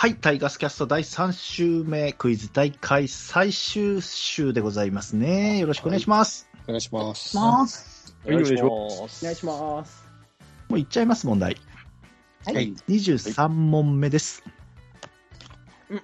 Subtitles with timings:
[0.00, 5.58] はい、タイガースキャスト第3週目、クイズ大会最終週でございますね。
[5.58, 6.48] よろしくお願いします。
[6.66, 7.36] お願いします。
[7.36, 8.16] ます。
[8.24, 8.62] お願いします。
[8.62, 10.06] お願いします。
[10.68, 11.56] もういっちゃいます、問題。
[12.44, 12.54] はい。
[12.54, 14.44] はい23問目です。
[15.90, 16.02] うん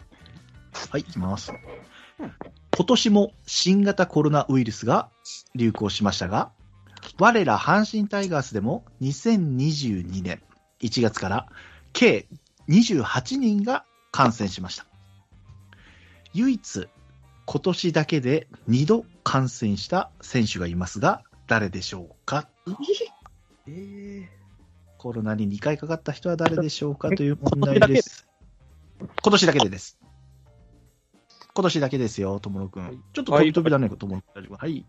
[0.90, 1.52] はい、いきます。
[2.18, 5.08] 今年も新型コロナウイルスが
[5.54, 6.50] 流行しましたが、
[7.20, 10.42] 我ら阪神タイガースでも2022年
[10.80, 11.46] 1月から
[11.92, 12.26] 計
[12.68, 14.86] 28人が感染しました。
[16.32, 16.88] 唯一、
[17.46, 22.48] 今年だけで2度感染した選手がいますが、誰でしょうか？
[23.68, 24.28] え
[24.98, 27.10] コロナに2回かかった人は誰でしょうか？
[27.10, 28.26] という問題です。
[28.98, 29.98] 今年だけでです。
[31.52, 33.04] 今年だけですよ、ともろくん。
[33.12, 34.54] ちょっと飛び飛びだね、ともろくん。
[34.54, 34.84] はい。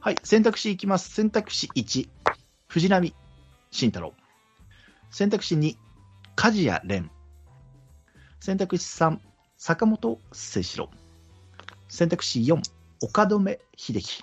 [0.00, 1.10] はい、選択肢いきます。
[1.10, 2.08] 選択肢1、
[2.68, 3.14] 藤波
[3.70, 4.14] 慎太郎。
[5.10, 5.76] 選択肢2、
[6.36, 7.10] 梶谷蓮。
[8.40, 9.18] 選択肢3、
[9.56, 10.90] 坂本誠志郎。
[11.88, 12.60] 選択肢4、
[13.02, 14.22] 岡留秀樹。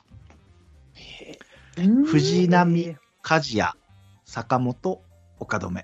[1.75, 3.71] ー藤波梶谷、
[4.25, 5.01] 坂本、
[5.39, 5.83] 岡留。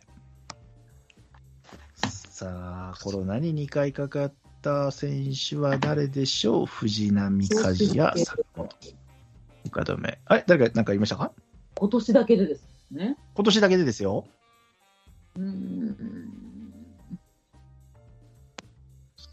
[2.06, 6.66] さあ、コロナに2回かかった選手は誰でしょう？
[6.68, 8.70] 藤波梶谷、坂本、
[9.66, 10.18] 岡留。
[10.26, 11.34] あれ誰か何か言いましたか？
[11.76, 13.18] 今年だけでですね。
[13.34, 14.26] 今年だけでですよ。
[15.36, 15.89] うーん。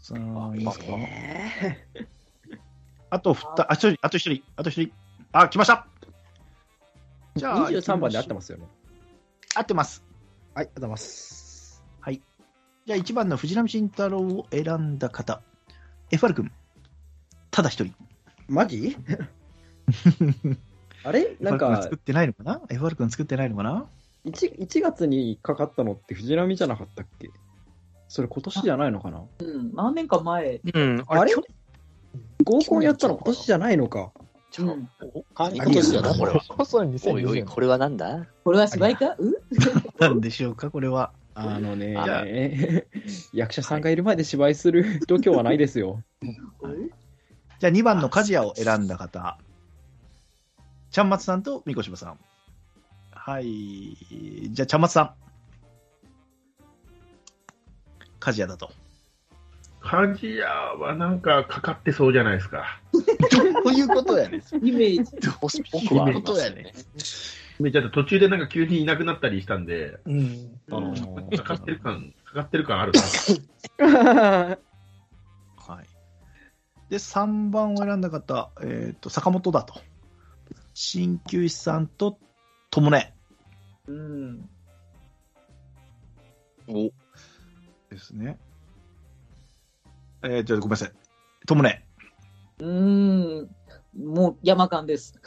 [0.07, 1.85] さあ、いいですかえ
[3.11, 4.93] あと2、あ、一人、あと一人、あと一人。
[5.33, 5.85] あ、来ました
[7.35, 8.67] じゃあ、23番で合ってますよね。
[9.53, 10.05] 合ってます。
[10.53, 11.83] はい、ありがとうございます。
[11.99, 12.21] はい。
[12.85, 15.41] じゃあ1番の藤波慎太郎を選んだ方。
[16.09, 16.53] FR 君。
[17.51, 17.93] ただ一人。
[18.47, 18.95] マジ？
[21.03, 21.35] あれ？
[21.41, 23.85] なん FR 君か作ってないのかな ?FR 君作ってないのかな
[24.25, 27.29] ？1, 1月にかかったのって藤波じゃなかったっけ？
[28.07, 29.23] それ今年じゃないのかな？
[29.39, 29.73] うん。
[29.73, 30.61] 何年か前。
[30.73, 31.43] うん、あれ去
[32.43, 34.11] 合コンやったの今年じゃないのか。
[34.59, 34.89] うん。
[35.35, 36.41] あ今年だな、これは。
[36.65, 37.45] そうおいお2020い、年。
[37.45, 38.25] これはなんだ？
[38.43, 39.15] これは芝居か？
[39.19, 39.37] う
[39.99, 41.11] なんでしょうかこれは。
[41.39, 41.93] あのね
[43.31, 46.01] 役者さんがいる前で芝居する 度胸はないですよ。
[47.59, 49.37] じゃあ2番の梶谷を選んだ方。
[50.89, 52.17] ちゃんまつさんとみこしばさん。
[53.11, 53.97] はい。
[54.51, 55.13] じゃあ、ちゃんまつさん。
[58.19, 58.71] 梶谷だと。
[59.81, 62.81] 鍛冶屋はなんかかかってそうじゃないですか。
[62.91, 62.99] ど
[63.69, 64.41] ういうことやねん。
[64.67, 65.11] イメージ。
[65.71, 66.73] 僕はありますよね。
[67.59, 70.59] めちゃ途中でなんか急にいなくなったりしたんで、うん。
[70.69, 70.93] あの
[71.37, 72.91] かかってる感、かかってる感ある
[73.77, 74.57] な。
[75.57, 75.87] はい。
[76.89, 79.75] で、3番を選んだ方、えっ、と、坂本だと。
[80.73, 82.19] 鍼灸師さんと、
[82.69, 83.15] ともね。
[83.87, 84.49] うん。
[86.67, 86.91] お、
[87.97, 88.37] ですね。
[90.23, 90.91] えー、じゃあごめんなさい。
[91.47, 91.85] ともね。
[92.59, 93.49] うーん。
[93.97, 95.19] もう山間です。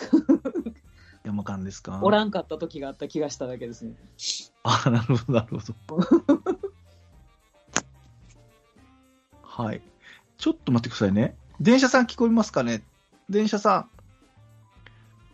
[1.25, 2.00] 山間ですか？
[2.03, 3.94] おらんかった時があった気がしただけですね。
[4.62, 6.60] あ、なるほど、なるほど。
[9.42, 9.82] はい。
[10.38, 11.36] ちょっと待ってくださいね。
[11.60, 12.82] 電車さん聞こえますかね？
[13.28, 13.91] 電車さん。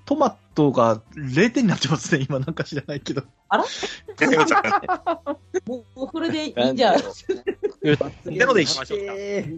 [0.07, 3.23] トマトが0点になってますね、今なんか知らないけど。
[5.67, 6.99] もうこれでいいんじゃん。
[7.81, 9.13] ゼロでいきましょうか。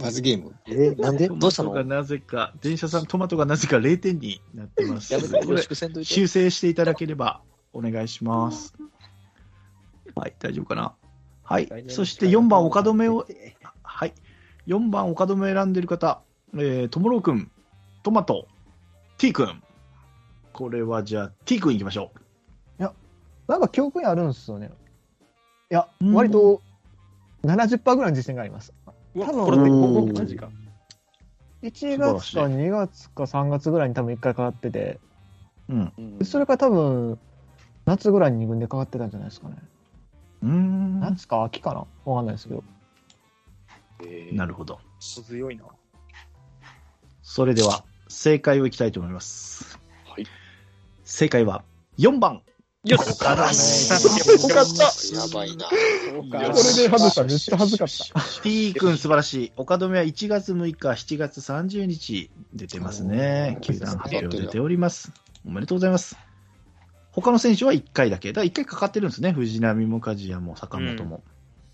[0.05, 0.55] 罰ゲーム。
[0.67, 1.29] え、なんで？
[1.29, 1.83] トどうしたの？
[1.85, 5.13] なぜか、電車さん、トマトがなぜか0点になってます。
[5.13, 6.13] やめて、よろこれしくせんといて。
[6.13, 7.41] 修正していただければ
[7.73, 8.75] お願いします。
[10.15, 10.95] はい、大丈夫かな？
[11.45, 11.85] はい。
[11.89, 13.27] そして4番、岡留を、
[13.83, 14.13] はい。
[14.67, 16.21] 4番、岡留を選んでいる方、
[16.55, 17.51] えー、ともろうくん、
[18.03, 18.47] トマト、
[19.17, 19.63] T 君。
[20.53, 22.13] これはじゃあ、T 君いきましょ
[23.49, 24.71] なんか記憶にあるんですよね。
[25.71, 26.61] いや、うん割と
[27.45, 28.73] 70%ぐらいの自信があります。
[29.15, 30.51] 多分これで合コンマジか。
[31.63, 35.01] 1月か2月か3月ぐらいに多分1回かかってて、
[35.69, 35.73] う。
[35.73, 36.19] うん。
[36.25, 37.19] それから多分
[37.87, 39.57] 夏ぐらいに2軍でかかってたんじゃないですかね。
[40.43, 41.01] うーん。
[41.01, 41.87] 夏か秋かな？
[42.05, 42.63] わかんないですけど。
[44.05, 44.79] えーなるほど。
[45.01, 45.65] 強いな。
[47.23, 49.79] それでは、正解をいきたいと思います。
[50.07, 50.27] はい。
[51.05, 51.65] 正解は、
[51.99, 52.43] 4番。
[52.89, 54.85] よしよかった。
[55.17, 55.67] やばいな。
[55.67, 55.73] こ
[56.33, 58.43] れで外したらめっちゃ恥ずかった。
[58.43, 59.53] T 君素晴らしい。
[59.57, 63.59] 岡留は1月6日、7月30日出てますね。
[63.61, 65.13] 球団発表出ております。
[65.47, 66.17] おめでとうございます。
[67.13, 68.29] 他の選手は1回だけ。
[68.33, 69.33] だから1回かかってるんですね。
[69.33, 71.23] 藤波も梶谷も坂本も。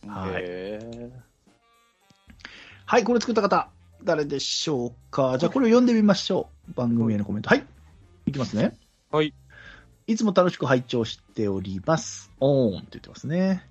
[0.07, 0.33] はい。
[0.37, 1.11] へ
[2.87, 3.69] はい、これ作った方、
[4.03, 5.39] 誰でしょうか。
[5.39, 6.73] じゃあこれを読んでみましょう。
[6.75, 7.49] 番組へのコメント。
[7.49, 7.65] はい。
[8.27, 8.77] いきますね。
[9.11, 9.33] はい。
[10.07, 12.31] いつも楽しく拝聴しております。
[12.41, 13.63] おーんって言ってますね。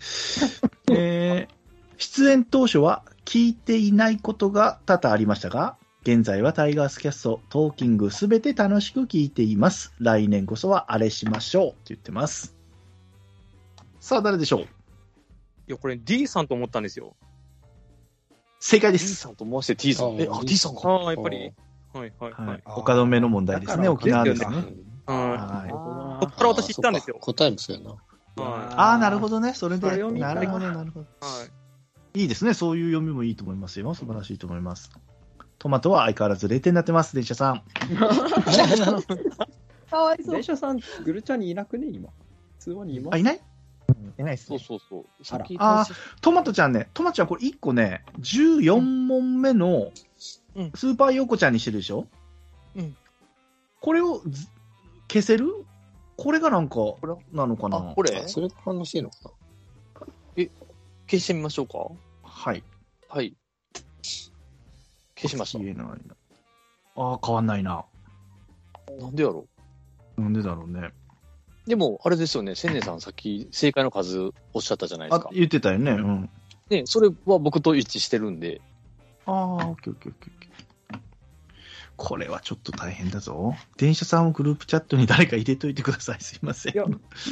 [0.91, 1.53] えー、
[1.97, 9.94] 出演当初は聞いていないことが多々ありましたが、現在はタイガースキャスト、トーキングすべて楽しく聞いています。
[10.00, 12.56] 来年こそはあれしましょうって言ってます。
[14.00, 14.62] さあ、誰でしょう？
[14.62, 14.65] い
[15.68, 17.15] や、これ D さんと思ったんですよ。
[18.59, 19.15] 正解です。
[19.15, 20.19] さんと思わせて T さん。
[20.19, 20.81] え、あ、T さんか。
[20.89, 21.53] ああ、やっぱり。
[21.94, 22.62] はいはいははいい。。
[22.65, 24.47] 岡留の問題ですね、だ沖縄ですね。
[25.06, 26.03] ははい。
[26.24, 26.28] い。
[26.28, 27.18] こっから私行ったんですよ。
[27.20, 27.92] 答えもそうやな。
[27.92, 27.98] は
[28.75, 29.54] ああ、なるほどね。
[29.54, 29.88] それで。
[29.88, 30.34] ないるほど、な
[30.84, 31.06] るほど。
[31.06, 31.06] い。
[31.22, 31.46] は
[32.16, 32.22] い。
[32.22, 32.54] いいですね。
[32.54, 33.94] そういう読みもいいと思いますよ。
[33.94, 34.92] 素晴らしいと思います。
[35.60, 37.64] トマトは相変わらず0点になってます、電車さん。
[39.90, 40.44] かわいそう電。
[40.44, 42.10] 車さん、グルチャにいなくね、今。
[42.60, 43.16] 通話にいます？
[43.16, 43.42] あ、いない？
[44.19, 44.60] いないっすね。
[44.60, 45.26] そうそうそう。
[45.26, 45.86] さっきあ
[46.22, 49.92] トマトちゃんね、トマトちゃんこれ1個ね、14問目の
[50.56, 52.08] うんスーパーヨーコちゃんにしてるでしょ？
[52.76, 52.96] うん
[53.81, 54.48] これをず
[55.12, 55.66] 消せる？
[56.15, 56.75] これがなんか、
[57.31, 57.77] なのかな？
[57.77, 58.27] あ、これ？
[58.27, 59.31] それが反応してんのかな？
[61.10, 61.80] 消してみましょうか？
[62.24, 62.63] はい。
[63.10, 63.36] はい。
[65.15, 65.60] 消しました。
[65.60, 65.95] 消えないな。
[66.95, 67.86] ああ、変わんないな。
[69.00, 69.48] なんでやろ
[70.18, 70.92] なんでだろうね。
[71.65, 75.30] うでも、あれですよね、千年さんさっき正解の数おっしゃったじゃないですか、。
[75.30, 75.92] あ言ってたよね。
[75.92, 76.30] うん。
[76.69, 78.62] ね、それは僕と一致してるんで、
[79.25, 80.53] ああ、オッケーオッケーオッケーオッケー。
[81.95, 83.56] これはちょっと大変だぞ。
[83.78, 86.22] 電車さんをグループチャットに誰か入れといてください。
[86.22, 86.74] すいません。
[86.74, 86.86] いや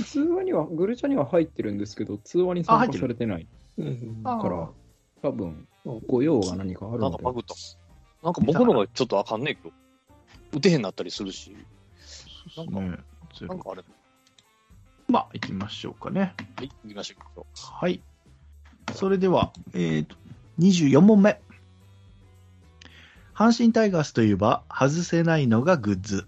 [0.05, 3.47] 通話には、グルチャには入ってるんですけど、通話に参加されてない
[3.77, 4.69] うんあから、
[5.21, 5.67] 多分、
[6.07, 7.33] ご用が何かあるなんかバ。
[7.33, 7.55] グった。
[8.23, 9.73] なんか僕のがちょっとあかんねえけど、
[10.53, 11.55] 打てへんなったりするし、
[12.55, 12.97] なんか、ね
[13.39, 13.83] ゼロなんかあれ、
[15.07, 16.33] まあ、行きましょうかね。
[16.57, 17.45] はい、行きましょう。
[17.55, 18.01] はい。
[18.93, 20.15] それでは、えーと、
[20.59, 21.39] 24問目。
[23.33, 26.25] 阪神タイガースといえば外せないのがグッズ。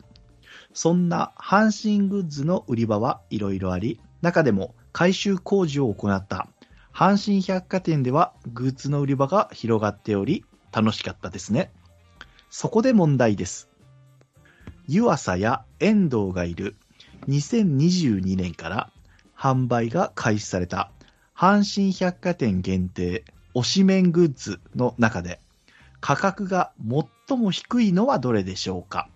[0.74, 6.48] そんな阪神グッズの売り場はいろいろあり、中でも改修工事を行った
[6.94, 11.72] 阪神百貨店ではグッズの売り場が広がっており、楽しかったですね。
[12.50, 13.70] そこで問題です。
[14.88, 16.76] 湯浅や遠藤がいる
[17.28, 18.92] 2022年から
[19.38, 20.92] 販売が開始された
[21.36, 23.24] 阪神百貨店限定
[23.56, 25.40] 推しメングッズの中で
[26.06, 26.74] 価格が
[27.28, 29.08] 最も低いのはどれでしょうか？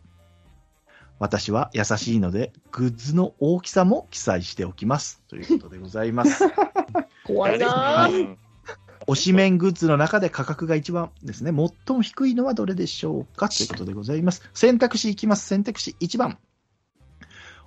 [1.20, 6.46] 私は優しいのでグッズの大きさも記載しておきますということでございます。
[7.28, 8.34] 怖いなはぁ。
[8.34, 8.38] い
[9.06, 13.50] 推しメングッズの中で価格が一番ですね、最も低いのはどれでしょうか？
[13.50, 14.50] ということでございます。
[14.54, 15.46] 選択肢いきます。
[15.46, 16.38] 選択肢1番。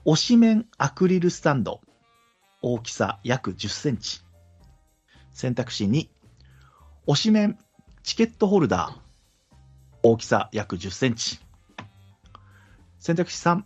[0.06, 1.82] 推しメンアクリルスタンド。
[2.62, 4.22] 大きさ約10センチ。
[5.34, 6.08] 選択肢2。
[7.06, 7.58] 推しメン
[8.02, 9.09] チケットホルダー。
[10.02, 11.38] 大きさ約10センチ。
[12.98, 13.62] 選択肢3。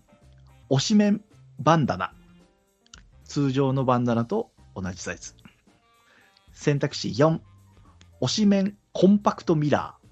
[0.71, 1.25] 推しメン
[1.61, 2.13] バンダナ。
[3.25, 5.35] 通常のバンダナと同じサイズ。
[6.53, 7.39] 選択肢4。
[8.21, 10.05] 推しメンコンパクトミラー。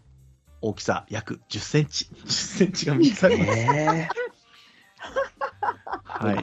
[0.60, 2.04] 大きさ約10センチ。
[2.24, 3.58] 10センチが3つあります。
[3.58, 4.08] え
[6.04, 6.36] はい。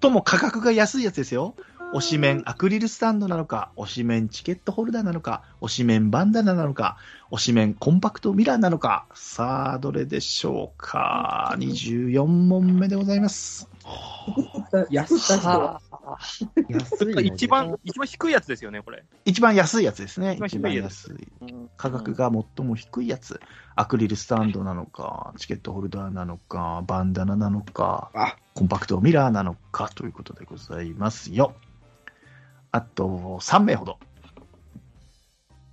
[0.00, 1.56] 最も価格が安いやつですよ。
[1.94, 6.96] 推しメンアクリルスタンドなのか、推しメンチケットホルダーなのか、推しメンバンダナなのか、
[7.30, 9.06] 推しメンコンパクトミラーなのか。
[9.14, 11.54] さあ、どれでしょうか。
[11.58, 13.68] 24問目でございます。
[14.90, 15.80] 安した人は。
[16.68, 19.04] 安いの一番、一番低いやつですよね、これ。
[19.24, 20.32] 一番安いやつですね。
[20.40, 21.54] 一一番番低いやつ安い。
[21.76, 23.40] 価格が最も低いやつ。
[23.76, 31.54] アクリルスタンドなのか、チケットホルダーなのか、バンダナなのか、あコンパクトミラーなのかということでございますよ。
[32.76, 33.98] あと3名ほど。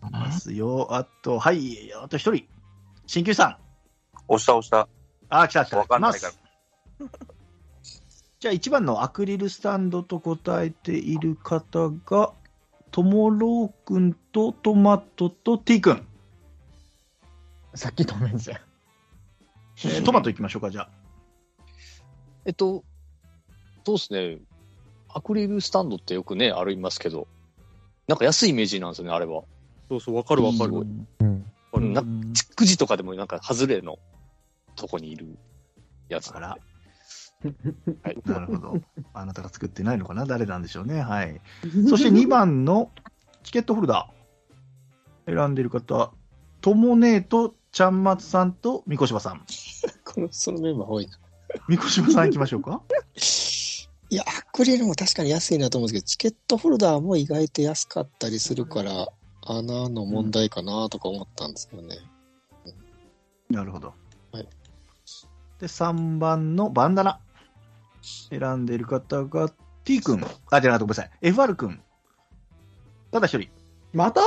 [0.08, 0.88] いますよ。
[0.92, 2.48] あと、はい、あと1人。
[3.08, 3.58] 鍼灸さん。
[4.30, 4.88] 押した押した。
[5.28, 5.80] あ、来た来た。
[5.80, 6.40] わかんない来ます
[8.40, 12.32] じゃあ1番のアクリルスタンドと答えている方が、
[12.92, 16.08] ともろうくんとトマトと T くん。
[17.76, 18.58] さっき止めんじゃん。
[18.58, 20.90] えートマトいきましょうか、じゃあ。
[22.46, 22.86] えっと、
[23.86, 24.40] そうですね。
[25.16, 27.28] アクリルスタンドってよくね、ありますけど、
[28.08, 29.44] なんか安いイメージなんですよね、あれは。
[29.90, 30.74] そうそう、わかるわかる。
[30.74, 31.08] うん
[31.74, 31.94] うん。
[31.94, 33.98] なうんくじとかでもなんか、外れの
[34.76, 35.38] とこにいる
[36.10, 36.50] やつあら。
[36.50, 38.18] はい。
[38.26, 38.82] なるほど。
[39.14, 40.26] あなたが作ってないのかな？
[40.26, 41.02] 誰なんでしょうね？
[41.02, 41.42] はい。
[41.90, 42.90] そして2番の
[43.44, 45.36] チケットホルダー。
[45.36, 46.12] 選んでいる方、
[46.62, 49.46] ともねえとちゃんまつさんとみこしばさん。
[50.06, 51.18] この、そのメンバー多いな。
[51.68, 52.82] みこしばさん行きましょうか？
[54.14, 59.08] いや、アクリルも確かに安いなと思うんですけど、チケットホルダーも意外と安かったりするから、
[59.42, 61.98] 穴の問題かなとか思ったんですけどね。
[63.50, 63.96] なるほど。
[64.32, 64.48] はい。
[65.60, 67.20] で、3番のバンダナ。
[68.04, 69.52] 選んでいる方が
[69.84, 70.24] T 君。
[70.52, 71.50] あ、じゃなくてごめんなさい。
[71.52, 71.82] FR 君。
[73.10, 73.50] ただ一人。
[73.94, 74.22] また？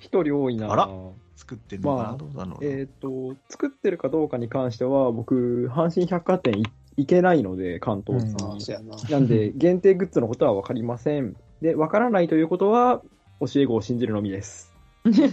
[0.00, 0.88] 一人多いなあら
[1.36, 2.68] 作ってんのかな、まあどうだろうな。
[2.68, 6.64] えっ、と、作ってるかどうかに関しては、僕、阪神百貨店
[6.96, 8.32] い行けないので、関東に。
[8.32, 8.96] ああ、そうやな。
[9.10, 11.36] なんで、限定グッズのことは分かりません。
[11.60, 13.02] で、分からないということは、
[13.40, 14.72] 教え子を信じるのみです。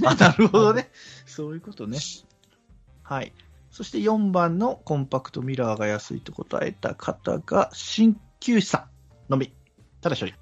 [0.06, 0.90] あ、なるほどね。
[1.26, 1.98] そういうことね。
[3.04, 3.34] はい。
[3.72, 8.88] そして4番のコンパクトミラーが安いと答えた方が、鍼灸師さ
[9.30, 9.54] んのみ。
[10.02, 10.36] ただ一人。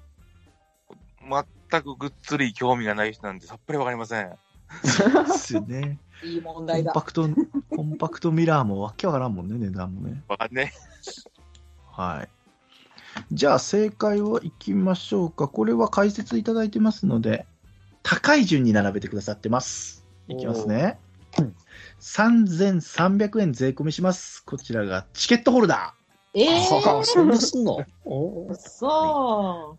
[1.70, 4.30] 全くぐっつり興味がない人なんてさっぱりわかりません。
[4.30, 4.88] で
[5.34, 5.98] すよね。
[6.24, 6.92] いい問コ題だ。
[6.92, 7.28] ンパクト、
[7.70, 10.22] コンパクトミラーもわけわからんもんね、値段もね。
[10.28, 10.72] わかんね
[11.92, 12.28] はい。
[13.32, 15.48] じゃあ正解をいきましょうか。
[15.48, 17.46] これは解説いただいてますので、
[18.02, 20.06] 高い順に並べてくださってます。
[20.28, 20.98] いきますね。
[22.00, 24.44] 3300円税込みします。
[24.44, 25.94] こちらがチケットホルダ
[26.34, 27.84] ええああ、そんなすんの？
[28.04, 29.76] おー、そー。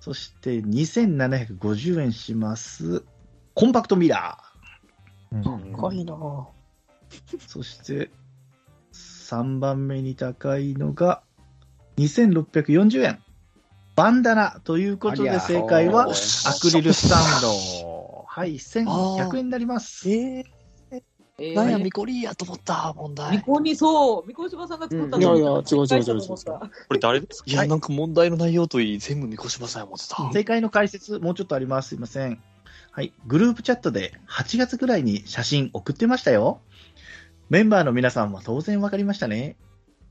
[0.00, 3.04] そして2750円します。
[3.54, 4.38] コンパクトミラ
[5.42, 6.14] 高いな。
[7.46, 8.10] そして
[8.92, 11.22] 3番目に高いのが
[11.98, 13.20] 2640円。
[13.96, 18.24] バンダナということで正解はアクリルスタンド。
[18.26, 20.08] はい、1100円になります。
[20.08, 20.12] う。
[21.38, 23.42] えなんや、ー、ミコリーやと思った、問み題。
[23.42, 27.50] こにそう、みこしばさんが作ったうんいやいや違う違う違う違うこれ誰ですか？
[27.50, 30.30] いや、なんか問題の内容といい、全部みこしばさんや思ってた。
[30.32, 31.88] 正解の解説、もうちょっとあります。
[31.90, 32.40] すいません。
[32.92, 33.12] はい。
[33.26, 36.60] グループチャットで8月ぐらいに写真送ってましたよ。
[37.50, 39.56] メンバーの皆さんは当然わかりましたね。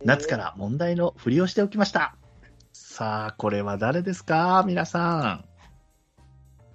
[0.04, 2.16] 夏から問題のふりをしておきました。
[2.74, 4.64] さあ、これは誰ですか？
[4.68, 5.46] 皆さん。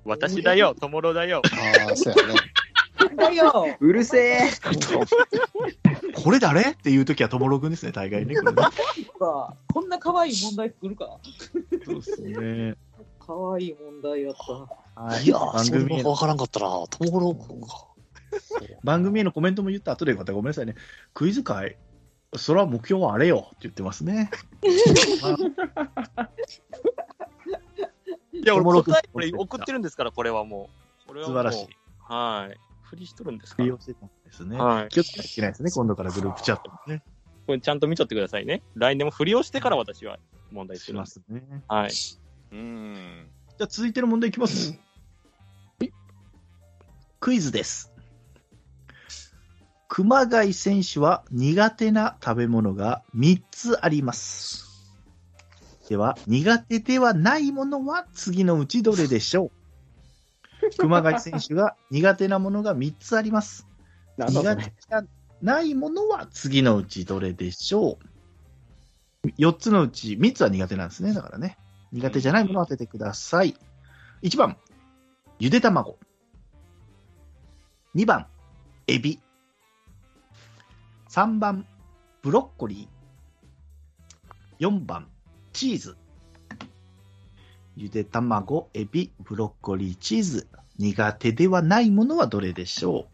[0.04, 1.42] 私だよ、ともろだよ。
[1.88, 2.34] ああ、そうやね。
[3.16, 3.76] だよ。
[3.78, 4.40] うるせえ
[6.14, 6.70] これ誰？
[6.72, 8.34] っていう時はともろくんですね、大概ね。
[8.36, 8.62] これね
[9.18, 11.18] か こんな可愛い問題作るか。
[11.84, 12.74] そうですね。
[13.20, 15.02] 可愛い問題やった。
[15.02, 16.66] はいいや、番組へのもわからんかったな。
[16.88, 17.68] ともろくんが。
[18.84, 20.74] 番組へのコメントも言った後でまたごめんなさいね。
[21.14, 21.76] クイズ会、
[22.36, 24.30] それは目標はあれよって言ってますね。
[28.32, 30.70] いや、俺答え、これ送ってるんですから、これはも
[31.04, 31.08] う。
[31.08, 31.68] これはもう素晴らしい。。
[32.00, 32.58] はい。
[32.82, 33.64] 振りしとるんですから。
[33.64, 34.56] 利用してたんですね。
[34.58, 34.88] はい。
[34.88, 37.02] 気をつけなきゃいけないですね、今度からグループチャットもね。
[37.46, 38.62] これちゃんと見とってくださいね。
[38.74, 40.18] 来年も振りをしてから私は
[40.50, 41.20] 問題すしるんです。
[41.20, 41.62] ますね。
[41.66, 41.90] はい。
[42.52, 43.30] うーん。
[43.58, 44.78] じゃあ続いての問題いきます。
[47.20, 47.92] クイズです。
[49.88, 54.94] 熊谷選手は苦手な食べ物が3つあります。
[55.88, 59.50] では、苦手ではないものは次のうちどれでしょう
[60.76, 63.66] 熊谷選手が苦手なものが3つあります。
[64.18, 65.02] 苦手じゃ
[65.40, 67.98] ないものは次のうちどれでしょ
[69.24, 71.14] う ?4 つのうち3つは苦手なんですね。
[71.14, 71.56] だからね。
[71.92, 73.56] 苦手じゃないものを当ててください。
[74.22, 74.58] 1番、
[75.38, 75.98] ゆで卵。
[77.94, 78.26] 2番、
[78.86, 79.20] エビ。
[81.18, 81.66] 3番、
[82.22, 84.64] ブロッコリー。
[84.64, 85.08] 4番、
[85.52, 85.96] チーズ。
[87.74, 90.46] ゆで卵、エビ、ブロッコリー、チーズ。
[90.78, 93.06] 苦手ではないものはどれでしょう？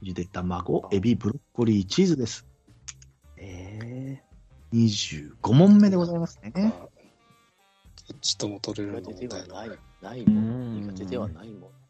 [0.00, 2.46] ゆで卵、エビ、ブロッコリー、チーズです。
[3.36, 4.22] え
[4.72, 6.52] 25問目でございますね。
[6.54, 10.30] どっちとも取れる苦の問題手ではない、ないー。
[10.30, 10.92] もの。
[10.92, 11.83] 苦手ではないものか。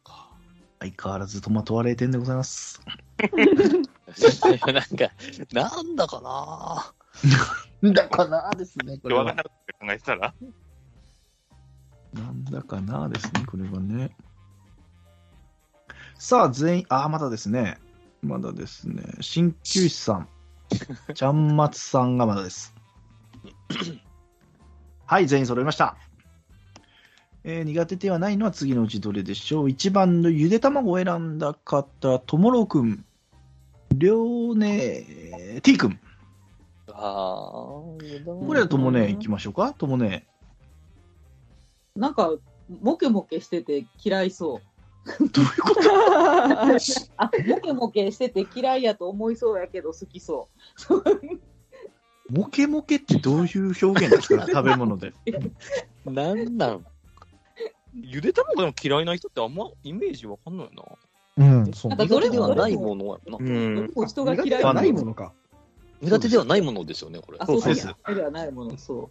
[0.84, 2.82] 相変わらずトマトは0点でございます。
[3.16, 5.10] なんか、
[5.52, 7.92] なんだかな？
[7.92, 9.42] だかなですね、これは考
[9.90, 10.34] えてたら？
[12.12, 14.14] なんだかなですね、これはね。
[16.18, 17.78] さあ、全員、あ、まだですね。
[18.22, 19.02] まだですね。
[19.20, 20.28] 鍼灸師さん、
[21.14, 22.74] ちゃんまつさんがまだです。
[25.06, 25.96] はい、全員揃いました。
[27.44, 33.04] えー苦手ではないのは次のうちどれでしょう ?1 番のゆで卵を選んだ方、ともろくん、
[33.94, 36.00] りょうね、T くん。
[36.88, 37.98] ああ、こ
[38.54, 40.26] れはともね、行きましょうかともね。
[41.94, 42.32] なんか、
[42.80, 44.60] モケモケしてて嫌いそ
[45.20, 45.28] う。
[45.28, 45.80] どういうこと？
[47.18, 50.48] あ、モケモケしてて嫌いやと思いそうやけど好きそ
[50.88, 52.32] う。
[52.32, 54.46] モケモケってどういう表現ですか？
[54.46, 55.12] 食べ物で。
[56.06, 56.86] なんなん？
[57.94, 60.82] ゆで卵でも嫌いな人ってあんまイメージわかんないな。
[61.36, 61.98] うん、そうなん。
[61.98, 63.38] かどれではないものやろな。
[63.40, 63.90] うん。
[64.06, 64.46] 人が嫌い？
[64.46, 65.32] 苦手ではないものか。
[66.00, 67.38] 苦手ではないものですよね、これ。
[67.40, 69.10] あ、そうですそうではないもの、そ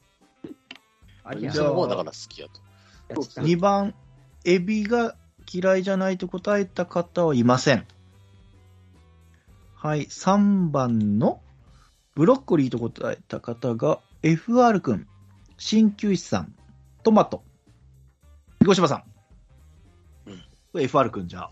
[1.24, 3.22] ありゃじゃあその方だから好きやと。
[3.22, 3.24] う。
[3.44, 3.96] 2番、
[4.46, 5.16] エビが
[5.52, 7.86] 嫌いじゃないと答えた方はいません。
[9.76, 11.42] はい、3番の
[12.16, 15.08] ブロッコリーと答えた方が FR 君、
[15.58, 16.56] 鍼灸師さん、
[17.04, 17.44] トマト、
[18.64, 19.04] 三越島さん。
[20.72, 21.52] これ FR 君じゃあ。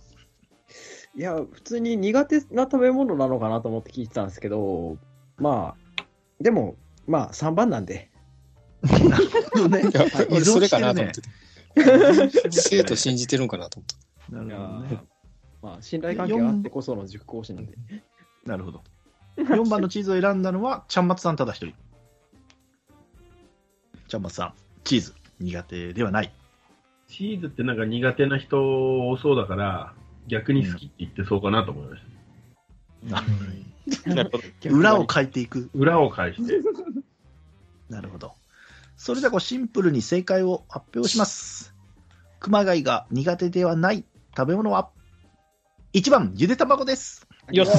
[1.14, 4.98] いや、普通に苦手な食べ物なのかなと思って聞いてたんですけど、
[5.38, 6.04] まあ、
[6.40, 8.10] でも、まあ、3番なんで。
[8.82, 9.84] なるほどね。
[10.42, 11.22] それかなと思って。
[11.22, 11.30] て。
[12.52, 13.88] 生徒信じてるんかなと思っ
[14.30, 14.36] た。
[14.38, 15.04] なるほどね。
[15.62, 17.74] まあ、信頼関係があってこその塾講師なんで。
[18.46, 18.82] なるほど。
[19.38, 21.76] 4番のチーズを選んだのは、ちゃんまつさんただ一人。
[24.08, 24.54] ちゃんまつさん、
[24.86, 26.34] チーズ、苦手ではない。
[27.12, 29.94] チーズってなんか苦手な人多そうだから、
[30.28, 33.22] 逆に好きって言ってそうかなと思いました。
[34.16, 34.78] なるほど。
[34.78, 35.70] 裏を変えていく。
[35.74, 36.60] 裏を返して。
[37.90, 38.34] なるほど。
[38.96, 41.74] それではこうシンプルに正解を発表します。
[42.40, 44.90] 熊谷が苦手ではない食べ物は、
[45.94, 47.28] 1番、ゆで卵です。
[47.52, 47.72] よし。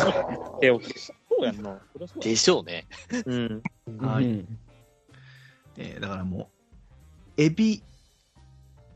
[0.60, 0.98] え、オッケー。
[0.98, 1.80] そうやんな。
[1.94, 2.86] そりゃでしょうね。
[3.24, 3.62] うん。
[3.98, 4.58] はいうん
[5.78, 6.50] えーだからも
[7.38, 7.82] う、エビ、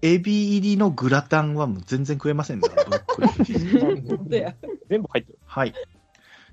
[0.06, 2.68] エビ入りのグラタンはもう全然食えませんね。
[2.68, 4.54] ブロッコリー本当や。
[4.88, 5.38] 全部入ってる。
[5.44, 5.74] はい。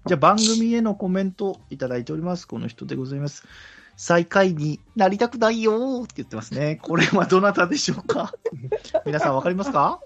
[0.05, 2.47] じゃあ番組へのコメントいただいております。
[2.47, 3.45] この人でございます。
[3.95, 6.79] 最下位になりたくないよーって言ってますね。
[6.81, 8.33] これはどなたでしょうか？
[9.05, 9.99] 皆さんわかりますか？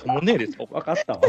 [0.00, 0.58] ともねえです。
[0.70, 1.20] わかったわ。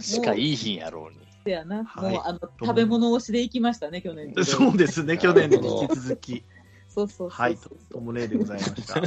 [0.00, 1.18] しかいい日やろうに。
[1.18, 1.26] はい
[1.56, 4.44] もう、あの、食べ物推しで行きましたね、去年と。
[4.44, 5.16] そうですね。
[5.16, 6.44] 去年に引き続き。
[6.96, 7.28] そうそうそうそう。
[7.28, 7.56] はい。
[7.56, 9.02] とともねでございました。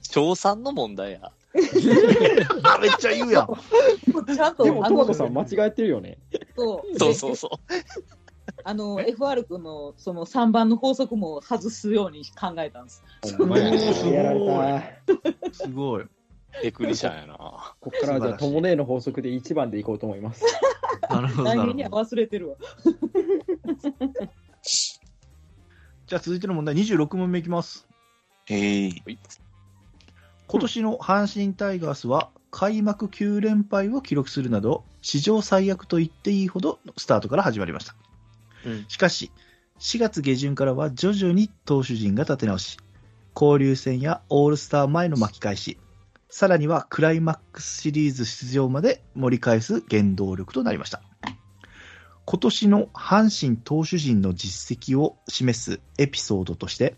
[0.00, 1.32] 小3の問題や。
[2.62, 3.48] あ、 めっちゃ言うやん。
[4.36, 6.18] ちゃんと、でも、あトマトの、さん間違えてるよね。
[6.56, 7.50] そうそうそうそう。
[8.62, 13.02] あの、FR 君のその3番の法則も外すように考えたんです。
[13.24, 13.60] すごい
[14.12, 15.12] やられた。
[15.52, 16.06] すごい。
[16.62, 17.74] テクニシャンやな。
[17.80, 20.44] こっからはじゃあ、ともねえの法則で1番でいこうと思います。
[21.08, 21.66] なるほど、な来。
[21.66, 22.56] 年には忘れてるわ。
[26.10, 27.86] じゃあ続いての問題、26問目いきます。
[28.46, 28.90] へえ。
[30.48, 37.94] 今年の阪神タイガースは開幕9連敗を記録するなど、史上最悪と言っていいほどのスタートから始まりました。
[38.66, 39.30] うんしかし、
[39.78, 42.78] 4月下旬からは徐々に投手陣が立て直し、
[43.40, 45.78] 交流戦やオールスター前の巻き返し、
[46.28, 51.02] さらにはクライマックスシリーズ出場まで盛り返す原動力となりました。
[52.30, 56.94] 今年の阪神投手陣の実績を示すエピソードとして、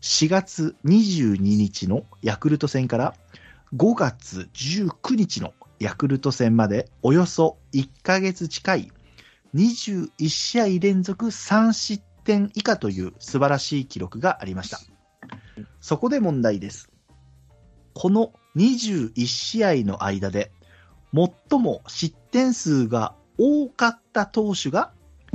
[0.00, 3.14] 4月22日のヤクルト戦から
[3.76, 8.92] 5月19日のヤクルト戦までおよそ1ヶ月近い
[9.54, 14.80] 21試合連続3失点以下という素晴らしい記録がありました。
[15.82, 16.88] そこで問題です。
[17.92, 20.50] この21試合の間で
[21.12, 24.92] 最も失点数が多かった投手が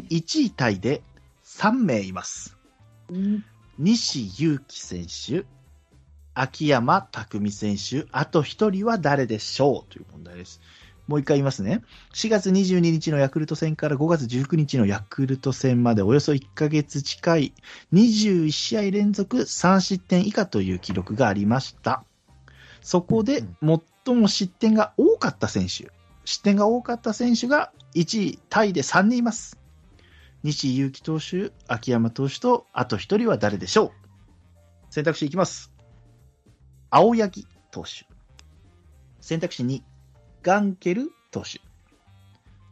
[0.09, 1.01] 1位タイで
[1.43, 2.57] 3名います。
[3.77, 5.45] 西勇輝選手、
[6.33, 10.61] 秋山拓選手、あと1人は誰でしょうという問題です。
[11.07, 11.83] もう一回言いますね。
[12.13, 17.53] 4月22日のヤクルト戦から5月19日のヤクルト戦までおよそ1ヶ月近い
[17.93, 22.03] 21試合連続3失点以下という記録がありました。
[22.81, 23.43] そこで
[24.05, 25.89] 最も失点が多かった選手、
[26.27, 29.57] 失点が多かった選手が1位タイで3人います。
[30.43, 33.91] 西勇輝投手、秋山投手と、あと1人は誰でしょう
[34.89, 35.71] 選択肢いきます。
[36.89, 38.05] 青柳投手。
[39.21, 39.81] 選択肢2、
[40.43, 41.61] ガンケル投手。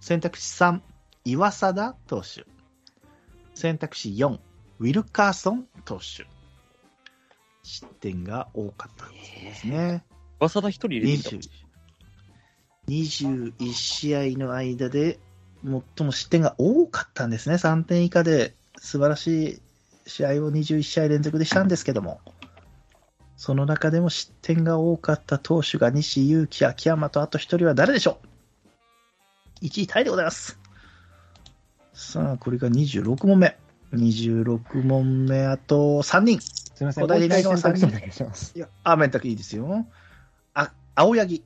[0.02, 0.82] 選択肢3、
[1.24, 2.46] 岩貞投手。
[3.54, 4.38] 選択肢4、
[4.80, 6.28] ウィルカーソン投手。
[7.64, 10.04] 失点が多かったんですね。
[10.42, 11.65] 噂田一人入れてた。
[12.88, 15.20] 20 21試合の間で
[15.64, 17.56] 最も失点が多かったんですね。
[17.56, 19.62] 3点以下で素晴らしい
[20.06, 22.22] 試合を21試合連続でしたんですけども、
[23.38, 28.20] その中でも失点が多かった投手が西勇輝、秋山とあと1人は誰でしょ
[29.62, 30.60] う ?1 位タイでございます。
[31.94, 33.58] さあ、これが26問目。
[33.94, 36.40] 26問目、あと3人。
[36.42, 38.08] すみません、も答えう一回てないのは3選択肢お願人。
[38.10, 38.54] いします。
[38.56, 39.88] いや、あ、選択いいですよ。
[40.54, 41.44] あ、青柳。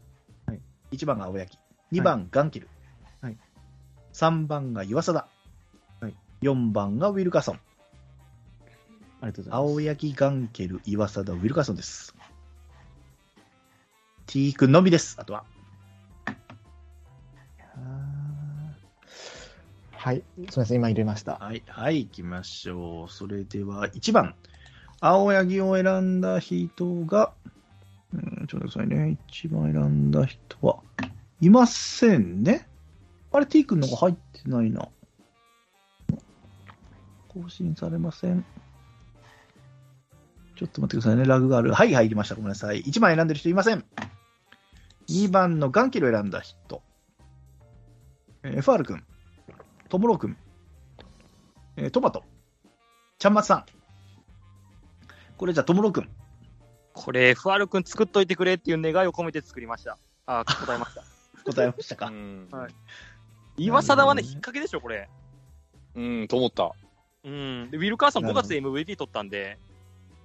[0.91, 1.58] 1番が青柳。
[1.91, 2.67] 2番、ガンキル。
[3.21, 3.38] はい
[4.13, 5.28] 3番が岩貞。
[6.02, 7.56] はい4番がウィルカーソン。
[9.21, 9.71] ありがとうございます。
[9.71, 12.15] 青柳、ガンケル、岩貞、ウィルカーソンです。
[14.28, 15.15] T 君のみです。
[15.19, 15.43] あとは。
[19.91, 21.34] はい、すみません、今入れました。
[21.39, 23.12] はい、はい、行きましょう。
[23.12, 24.34] それでは、1番。
[25.02, 27.38] 青柳を選んだ人が、うん、
[28.50, 29.18] ちょっと待ってくださいね。
[29.32, 30.80] 1番選んだ人は、
[31.40, 32.68] いませんね。
[33.32, 34.90] あれ、T 君のが入ってないな。
[37.28, 38.44] 更新されません。
[40.56, 41.26] ちょっと待ってくださいね。
[41.26, 41.72] ラグがある。
[41.74, 42.34] はい、入りました。
[42.34, 42.82] ごめんなさい。
[42.82, 43.86] 1番選んでる人いません。
[45.08, 46.82] 2番のガンキル選んだ人。
[48.42, 49.04] え、FR 君、
[49.90, 50.36] トモロ君、
[51.76, 52.24] えトマト、
[53.20, 53.66] ちゃんまつさん。
[55.38, 56.10] これじゃあ、トモロ君。
[57.02, 59.98] これ、FR 君作っといてくれっていう願いを込めて作りました。
[60.26, 61.04] あ、答えました。
[61.50, 62.12] 答えましたか。
[62.52, 62.68] は
[63.58, 63.64] い。
[63.64, 65.10] 岩貞はね、引っ掛けでしょ、これ。
[65.96, 66.74] うん、と思った。
[67.24, 67.72] うん。
[67.72, 69.58] で、ウィルカーソン5月で MVP 取ったんで、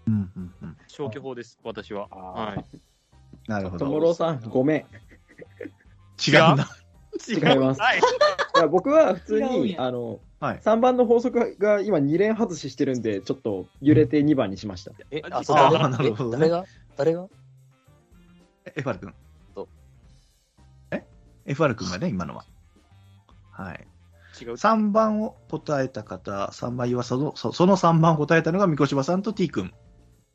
[0.08, 0.76] うんうんうん。
[0.88, 2.08] 消去法です、私は。
[2.08, 2.64] はい。
[3.48, 3.86] なるほど。
[3.86, 4.80] ともろうさん、ごめん。
[6.26, 6.68] 違うな。
[7.28, 7.80] 違います。
[7.80, 8.00] はい。
[8.70, 10.58] 僕は普通に、やあの、はい。
[10.58, 14.92] 3番の法則が今2連外ししてるんで、ちょっと揺れて2番にしました。
[15.10, 16.64] え、ああ、そうあなるほどねえ誰が？
[16.96, 17.26] 誰が
[18.76, 19.14] ？FR 君。
[20.90, 21.04] え
[21.46, 22.44] ?FR 君がね、 今のは。
[23.52, 23.86] はい。
[24.40, 24.52] 違う。
[24.52, 29.72] 3番を答えた方、3番岩佐の、そその3番を答えたのが三越柴さんと T 君。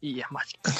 [0.01, 0.71] いや、マジか。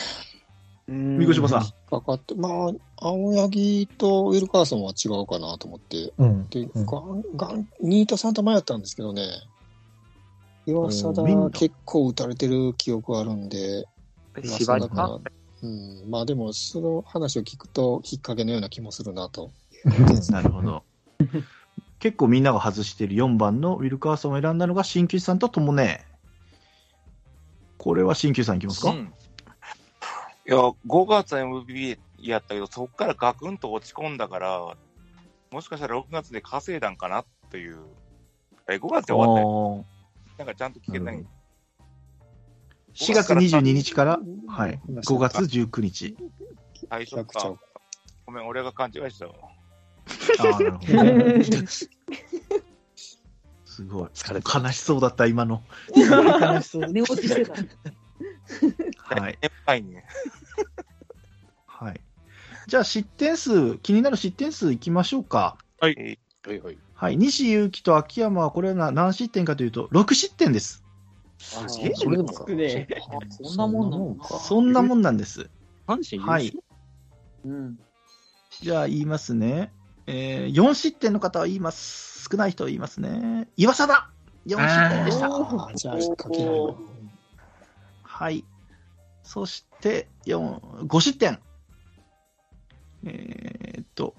[0.90, 1.62] 三越柴さん。
[1.90, 6.50] かかって、まあ、青柳とウィルカーソンは違うかなと思って、うん。
[6.50, 9.24] で、うんガン、ガン、ニートさんと迷ったんですけどね、
[10.66, 13.88] 岩貞結構打たれてる記憶あるんで、
[14.44, 15.22] 岩芝居貞かなか。
[15.62, 19.52] うん、まあでも、その話を聞くと、引っ掛けのような気もするなと。
[20.32, 20.84] なるほど。
[22.00, 26.06] 結構みんなが外している4番のウィルカーソンを選んだのが新旧さんとともね。
[27.78, 29.14] これは新旧さんいきますか、うん。
[30.50, 34.76] いや、5月 MVP やったけど、そこからガクンと落ち込んだから、
[35.52, 37.78] もしかしたら6月で稼いだんかなという。
[38.68, 39.86] え、5月で終わったよ。
[40.40, 41.24] なんかちゃんと聞けない。
[42.96, 46.18] 4月22日から、はい、5月19日。
[46.90, 47.62] 最初100ちゃうか。
[48.26, 49.36] ごめん、俺が勘違いしたわ。
[50.40, 51.44] ああ、なるほどね。
[53.66, 54.10] すごい。
[54.16, 55.62] 疲れた悲しそうだった、今の。
[55.96, 56.92] 悲しそう。
[56.92, 57.54] 寝落ちしてた。
[59.16, 59.38] はい。
[59.42, 60.06] やっぱりね。
[61.66, 62.02] はい。
[62.68, 65.58] じゃあ、失点数、気になる失点数いきましょうか。
[65.80, 66.20] はいはい。
[66.94, 67.18] はい。
[67.18, 70.84] 西勇輝と秋山は、これはな何失点かというと、6失点です。
[71.56, 72.88] あえそれでもか少ねえ
[73.42, 74.40] そんなもんなのか。
[74.40, 75.50] そんなもんなんです。
[76.20, 76.54] はい。
[77.46, 77.80] うん。
[78.62, 79.72] じゃあ、言いますね。
[80.06, 82.28] えー、4失点の方は言います。
[82.30, 83.48] 少ない人は言いますね。
[83.58, 84.10] 岩佐だ
[84.48, 85.30] !4 失点でした。
[85.76, 86.74] じゃあ引っ掛けないな。
[88.04, 88.44] はい。
[89.30, 91.40] そして、4、5失点。
[93.06, 94.16] えーっと、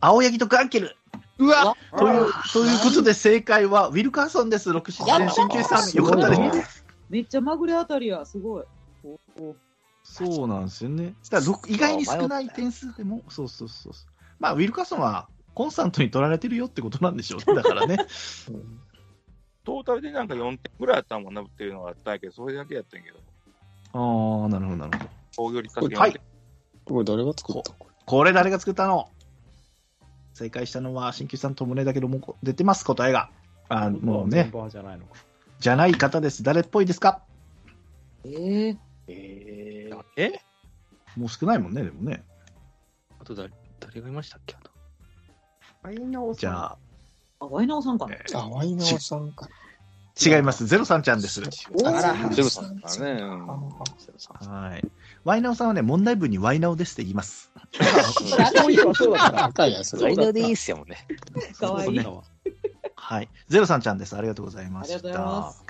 [0.00, 0.94] 青柳とガンケル。
[1.38, 4.68] うわという、ということで正解は、ウィルカーソンです。
[4.70, 5.30] 6失点。
[5.30, 6.84] 新旧さん、よかったです。
[7.08, 8.64] めっちゃまぐれあたりや、すごい。
[10.02, 11.14] そうなんですよね。
[11.30, 14.12] だ意外に少ない点数でも、そうそうそうそう。
[14.38, 17.56] まあ、ウィルカーソンはコンスタントに取られてるよってことなんでしょうね。
[17.56, 17.96] だからね。
[19.64, 23.29] トータルでなんか4点ぐらいあったもんなっていうのがあったんやけど、それだけやったんやけど、
[23.92, 25.10] ああ、なるほど、なるほど。
[25.36, 26.20] 防御率かけはい。
[26.84, 27.72] これ誰が作った？
[27.72, 29.10] ここれ誰が作ったの？
[30.34, 33.30] 正解したのは、新旧さんともねだけども、出てます、答えが。
[33.68, 35.14] あもうねじゃないのか。
[35.60, 36.42] じゃない方です。
[36.42, 37.22] 誰っぽいですか？
[38.24, 38.76] ええ
[39.08, 40.40] えー、え？
[41.16, 42.24] もう少ないもんね、でもね。
[43.20, 44.56] あと誰、誰がいましたっけ？
[44.58, 44.70] あと。
[45.82, 46.78] はい、直じゃあ、
[47.40, 48.14] あ、ワイナオさんかな。
[48.14, 49.48] えあ、ワイナオさんか。
[50.16, 50.66] ー違います。
[50.66, 51.40] ゼロさんちゃんです。
[51.40, 51.52] ゼロ
[52.48, 53.22] さんだからね。
[53.22, 54.90] はい。
[55.24, 57.50] ワイナオさんはね、問題文にワイナオですって言います。
[58.54, 59.44] そういえばそうだった。
[59.46, 59.98] 赤いやつ。
[59.98, 61.06] ライナーでいいっすよね。
[61.58, 62.00] かわいい。
[62.96, 63.28] はい。
[63.48, 64.16] ゼロさんちゃんです。
[64.16, 64.94] ありがとうございました。
[64.94, 65.64] ありがとうございます。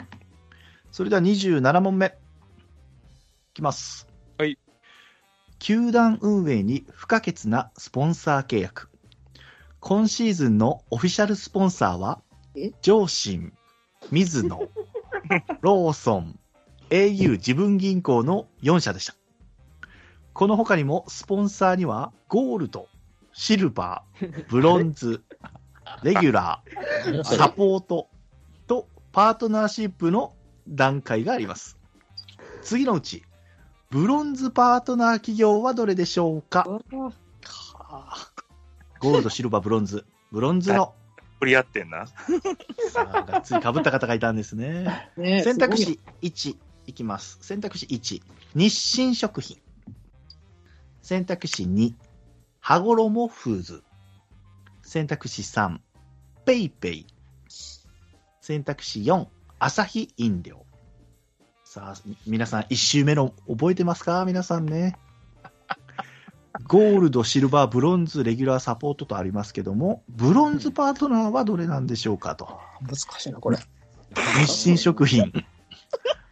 [0.93, 2.07] それでは27問目。
[2.07, 2.11] い
[3.55, 4.09] きます。
[4.39, 4.59] はい。
[5.59, 8.91] 球団運営に不可欠なスポンサー契約。
[9.81, 12.21] 今シーズンのオフィシャルスポンサーは
[12.55, 13.53] え、上信、
[14.11, 14.69] 水野、
[15.61, 16.39] ローソン、
[16.91, 19.15] au 自分銀行の4社でした。
[20.33, 22.89] この他にもスポンサーにはゴールド、
[23.33, 25.23] シルバー、ブロンズ、
[26.03, 28.09] レギュラー、サポート
[28.67, 30.35] とパートナーシップの
[30.69, 31.79] 段階があります。
[32.63, 33.25] 次のうち、
[33.91, 36.65] ブロンズパートナー企業はどれでしょうか？
[39.01, 40.05] ゴールド、シルバー、ブロンズ。
[40.31, 40.95] ブロンズの、
[41.41, 42.07] 振り合ってんな。
[42.07, 42.15] さ
[43.13, 45.11] あ、がっつり被った方がいたんですね。
[45.17, 47.39] ね選択肢1、いきます。
[47.41, 48.23] 選択肢1、
[48.55, 49.59] 日清食品。
[51.01, 51.95] 選択肢2、
[52.61, 53.83] はごろもフーズ。
[54.83, 55.79] 選択肢3、
[56.45, 57.07] PayPay。
[58.43, 59.27] 選択肢4、
[59.59, 60.67] アサヒ飲料。
[61.65, 64.25] さあ、み皆さん、1周目の覚えてますか？
[64.27, 64.99] 皆さんね。
[66.67, 72.59] ゴールド、シルバー、ブロンズ、レギュラー、サポートとありますけども、ブロンズパートナーはどれなんでしょうかと。
[72.83, 73.59] 難しいな、これ。
[74.45, 75.33] 日清食品、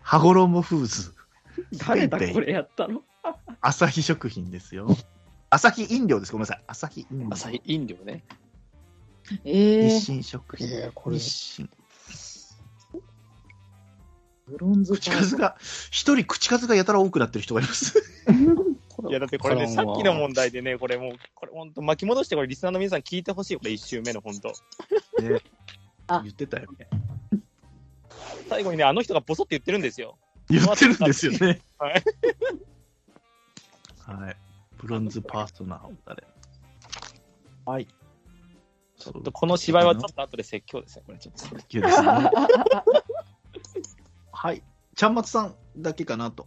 [0.02, 1.14] はごろもフーズ、
[1.86, 3.02] 誰だこれやったの？
[3.60, 4.88] 朝日食品ですよ。
[5.50, 6.32] 朝日飲料です。
[6.32, 6.64] ごめんなさい。
[6.66, 7.28] 朝日飲料。
[7.30, 8.24] 朝日飲料ね。
[9.44, 10.68] え日清食品。
[10.68, 11.68] いや、これ、日清。
[14.46, 15.56] ブロンズ口数が、
[15.90, 18.02] 一人口数がやたら多くなってる人がいます。
[19.08, 24.48] いや、だってこれね、さっきの問題でね、これもう、これ本当巻き戻して、これリスナーの皆さん聞いてほしい、これ一周目の本当。
[25.22, 25.40] ね、
[26.06, 26.88] あ言ってたよね。
[28.48, 30.16] 最後にね、あの人がボソって言ってるんですよ。
[30.48, 31.60] 言ってるんですよね。
[31.78, 32.02] はい。
[34.06, 34.36] はい。
[34.78, 36.24] ブロンズパートナーを誰？
[37.66, 37.86] はい。
[38.98, 41.40] ちょちょっとこの芝居はちょっと後で説教ですね、これちょっと。
[41.40, 42.08] 説教ですね。
[44.32, 44.62] はい。
[44.94, 46.46] ちゃんまつさんだけかなと。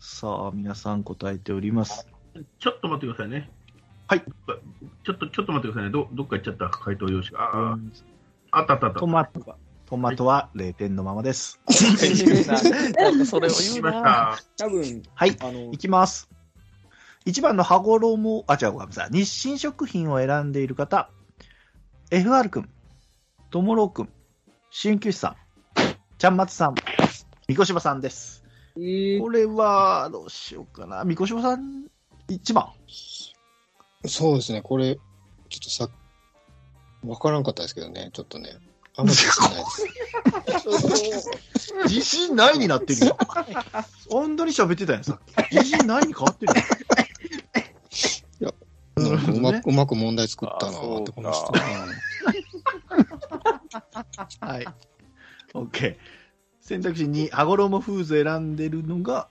[0.00, 2.08] さあ、皆さん答えております。
[2.58, 3.50] ちょっと待ってくださいね。
[4.08, 4.24] はい。
[5.04, 5.90] ちょっと、ちょっと待ってくださいね。
[5.90, 7.72] ど、どっか行っちゃった回答用紙が。
[7.72, 7.90] あー
[8.50, 9.00] あったあったあった。
[9.00, 11.60] トマトは、トマトは0点のままです。
[12.96, 14.02] なんかそれを言うしましな。
[14.56, 14.64] た。
[14.64, 15.36] 多分、はい。
[15.38, 16.30] あのい、きます。
[17.26, 19.10] 1番の羽衣、あ、違う、ごめんなさい。
[19.12, 21.10] 日清食品を選んでいる方、
[22.10, 22.70] FR 君、
[23.50, 24.08] ともろう君、
[24.70, 25.36] 鍼灸師さん、
[26.16, 26.74] ちゃんまつさん、
[27.48, 28.39] みこしばさんです。
[28.82, 31.04] えーこれは、どうしようかな。
[31.04, 31.84] みこしばさん、
[32.28, 32.70] 1番。
[34.06, 35.02] そうですね、これ、ちょ
[35.56, 35.90] っとさ、
[37.04, 38.56] わからんかったですけどね、ちょっとね。
[38.96, 39.70] あんまり自信ないで
[41.20, 41.30] す。
[41.84, 43.18] 自信ないになってるよ。
[44.08, 45.56] 本当に喋ってたやん、さっき。
[45.56, 46.54] 自信ないに変わってる
[48.40, 48.54] よ。
[48.96, 51.52] なんかうまねく、うまく問題作ったなーってこの人。
[54.40, 54.66] はい。
[55.54, 55.96] OK。
[56.70, 59.26] 選択肢2、羽衣フーズ選んでるのが、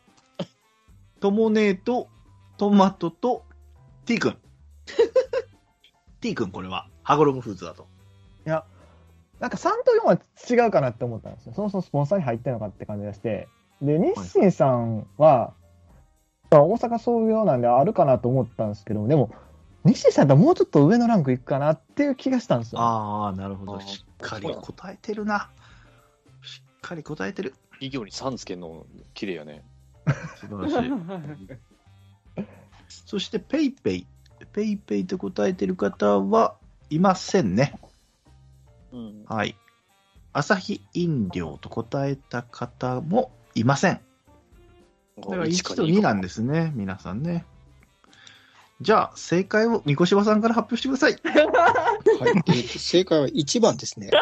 [1.22, 2.10] ともねーと、
[2.58, 3.46] トマトと、
[4.06, 4.38] T 君。
[6.20, 7.88] T 君、これは、羽衣フーズだと。
[8.46, 8.66] いや、
[9.40, 11.54] なんか3と4は違うかなって思ったんですよ。
[11.56, 13.48] そもそもスポンサーに入ってるのかって感じがして。
[13.82, 15.54] で、日清さんは、
[16.52, 19.32] まあ大阪創業なんであるかなと思ったんですけど、でも、
[19.86, 22.82] 日清さんだったらもうちょっと上のランクいくかなっていう気がしたんですよ。
[22.82, 23.80] ああ、なるほど。
[23.80, 25.50] しっかり答えてるな。
[26.80, 27.54] しっかり答えてる。
[27.72, 29.64] 企業にさんつけるの綺麗やね。
[30.40, 30.92] 素晴らしい。
[33.06, 34.08] そして、 PayPay。
[34.54, 36.56] PayPay と答えてる方は
[36.90, 37.78] いませんね。
[38.94, 39.26] うん。
[39.28, 39.58] はい。
[40.32, 44.00] アサヒ飲料と答えた方もいません。
[45.18, 47.46] だから1と2なんですね、皆さんね。
[48.80, 51.12] じゃあ、正解を三越さんから発表してください。
[51.12, 51.18] は
[52.30, 52.32] い。
[52.48, 54.12] えーと正解は1番ですね。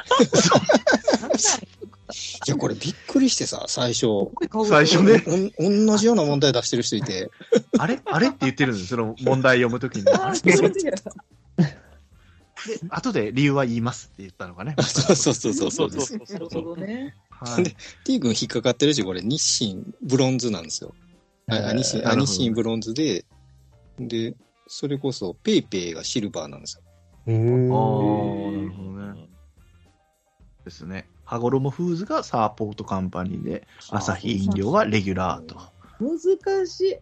[2.10, 4.08] いや、これびっくりしてさ、最初。
[4.70, 5.24] 最初ね。
[5.58, 7.30] おん同じような問題出してる人いて。
[7.78, 10.06] あれあれって言ってるんですその問題読むときに。
[10.06, 10.12] で、
[12.90, 14.76] 後で理由は言いますって言ったのがね？
[14.80, 16.18] そうそうそうそうそうです。
[16.34, 17.16] なるほどね。
[17.30, 20.96] はいで T 君引っかかってるし、これ日清ブロンズなんですよ。
[21.50, 23.26] ああ日清、あ日清ブロンズで、
[24.00, 24.36] で、
[24.68, 26.84] それこそペイペイがシルバーなんですよ。
[26.86, 27.42] ああ、な
[28.64, 29.30] るほどね。
[30.66, 31.08] ですね。
[31.28, 35.60] 羽衣フーズがサポートカンパニーで、朝日飲料はレギュラーと。
[36.00, 36.98] 難しい。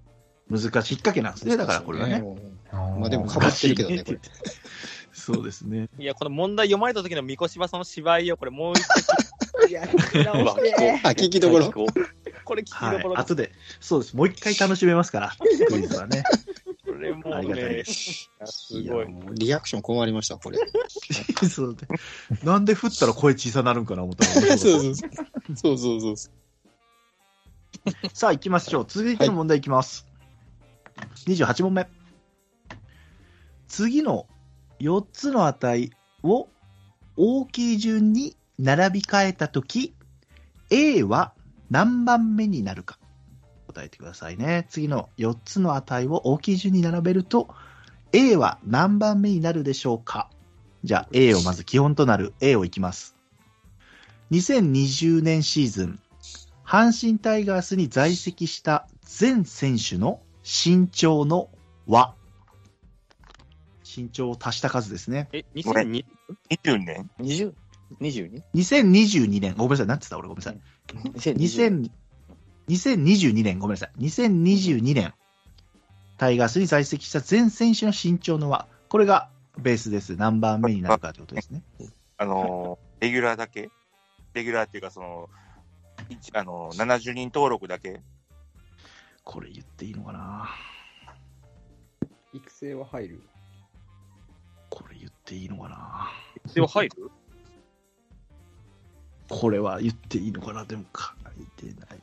[0.49, 2.23] 難しい引っ掛けなんですね、だからこれはね。
[2.71, 4.19] まあでもかばってるけどね、これ。
[5.13, 5.89] そうですね。
[5.97, 11.01] いや、この問題読まれた時の三越場さんの芝居を、これもう一回、い や、聞き直して。
[11.03, 11.71] あ、聞きどころ。
[11.71, 13.19] これ聞きはいどころ。。
[13.19, 14.17] 後で、そうです。
[14.17, 15.31] もう一回楽しめますから、
[15.69, 16.23] クイズはね。
[16.95, 18.29] これもうありがたいねで、す。
[18.45, 19.07] すごい。
[19.33, 20.57] リアクション困りました、これ。
[21.49, 21.87] そうで。
[22.43, 25.09] なんで振ったら声小さなるんかな思ったら そうそうそう。
[25.55, 26.29] そうそうそうそ
[28.13, 28.85] さあ、行きましょう。
[28.87, 30.07] 続いての問題いきます。
[31.27, 31.87] 28問目。
[33.67, 34.27] 次の
[34.79, 35.91] 4つの値
[36.23, 36.47] を
[37.17, 39.93] 大きい順に並び替えたとき、
[40.69, 41.33] A は
[41.69, 42.97] 何番目になるか。
[43.75, 44.65] 答えてくださいね。
[44.69, 47.49] 次の4つの値を大きい順に並べると、
[48.13, 50.29] A は何番目になるでしょうか？
[50.85, 53.15] じゃあ A をまず基本となる A をいきます。
[54.31, 55.99] 2020年シーズン、
[56.65, 61.49] 阪神タイガースに在籍した全選手の身長の
[61.85, 62.15] 和。
[63.83, 65.27] 身長を足した数ですね。
[65.33, 66.05] え、2002
[66.49, 67.53] 20年？20?
[68.01, 68.41] 22?
[68.55, 70.17] 2022年、ごめんなさい、なんて言った？
[70.17, 70.59] 俺ごめんなさい。
[71.35, 71.89] 2000
[72.67, 73.91] 2022年、ごめんなさい。
[74.01, 75.13] 2022年、
[76.17, 78.67] タイガースに在籍した全選手の身長の和。
[78.89, 80.15] これがベースです。
[80.15, 81.61] 何番目になるかということですね。
[82.17, 83.69] あのー、レギュラーだけ？
[84.33, 85.29] レギュラーっていうか、その、
[86.09, 88.01] 一あのー、70人登録だけ？
[89.23, 90.49] これ言っていいのかな？
[92.33, 93.21] 育成は入る？
[94.69, 96.09] これ言っていいのかな？
[96.53, 97.11] でも入る？
[99.29, 100.65] これは言っていいのかな？
[100.65, 101.95] でも書いてないな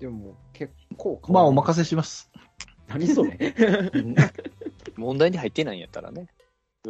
[0.00, 2.30] でも、結構まあ、お任せします。
[2.88, 3.54] 何それ？
[4.96, 6.26] 問題に入ってないんやったらね。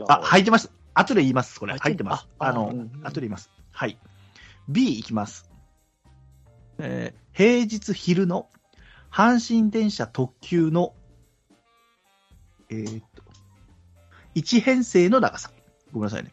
[0.09, 0.71] あ、入ってます。
[0.95, 1.77] 後で言います、これ。
[1.77, 2.29] 入っててます。
[2.39, 2.69] ああの、
[3.03, 3.51] 後で言います。
[3.73, 3.99] はい。
[4.69, 5.51] B いきます。
[6.79, 8.49] えー平日昼の
[9.11, 10.95] 阪神電車特急の、
[12.69, 13.23] えーっと、
[14.35, 15.53] 1編成の長さ。
[15.93, 16.33] ごめんなさいね。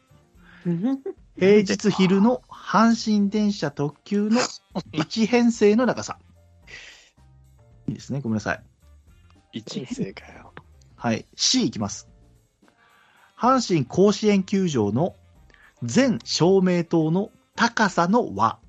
[1.40, 4.40] 平日昼の阪神電車特急の
[4.94, 6.20] 1編成の長さ。
[7.88, 8.21] いいですね。
[8.21, 8.63] ごめんなさい。
[9.54, 10.54] 一年生かよ。
[10.95, 11.26] はい。
[11.36, 12.10] C いきます。
[13.38, 15.15] 阪神甲子園球場の
[15.84, 18.60] 全照明灯の高さの和。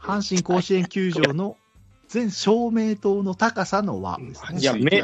[0.00, 1.56] 阪神甲子園球場の
[2.08, 4.60] 全照明灯の高さの和ですね。
[4.60, 5.02] いや、メ